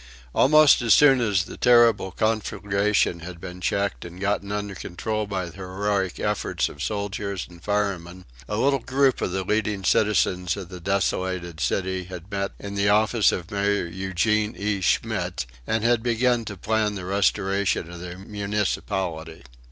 Almost 0.33 0.81
as 0.81 0.95
soon 0.95 1.21
as 1.21 1.43
the 1.43 1.57
terrible 1.57 2.09
conflagration 2.11 3.19
had 3.19 3.39
been 3.39 3.61
checked 3.61 4.03
and 4.03 4.19
gotten 4.19 4.51
under 4.51 4.73
control 4.73 5.27
by 5.27 5.45
the 5.45 5.57
heroic 5.57 6.19
efforts 6.19 6.69
of 6.69 6.77
the 6.77 6.81
soldiers 6.81 7.45
and 7.47 7.61
firemen, 7.63 8.25
a 8.49 8.57
little 8.57 8.79
group 8.79 9.21
of 9.21 9.31
the 9.31 9.43
leading 9.43 9.83
citizens 9.83 10.57
of 10.57 10.69
the 10.69 10.79
desolated 10.79 11.59
city 11.59 12.05
had 12.05 12.31
met 12.31 12.53
in 12.57 12.73
the 12.73 12.89
office 12.89 13.31
of 13.31 13.51
Mayor 13.51 13.85
Eugene 13.85 14.55
E. 14.57 14.81
Schmitz 14.81 15.45
and 15.67 15.83
had 15.83 16.01
begun 16.01 16.45
to 16.45 16.57
plan 16.57 16.95
the 16.95 17.05
restoration 17.05 17.91
of 17.91 17.99
their 17.99 18.17
municipality. 18.17 19.43